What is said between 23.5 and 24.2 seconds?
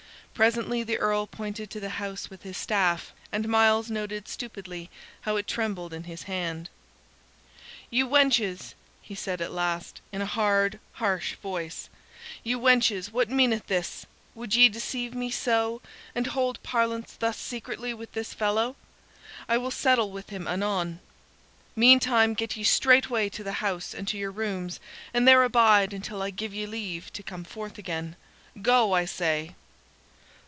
house and to